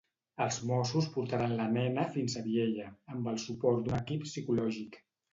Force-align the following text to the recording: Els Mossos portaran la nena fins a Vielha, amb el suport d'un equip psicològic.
Els 0.43 0.55
Mossos 0.67 1.09
portaran 1.17 1.51
la 1.59 1.67
nena 1.73 2.05
fins 2.15 2.37
a 2.39 2.41
Vielha, 2.47 2.85
amb 3.17 3.29
el 3.33 3.37
suport 3.43 3.83
d'un 3.83 3.99
equip 3.99 4.25
psicològic. 4.31 4.99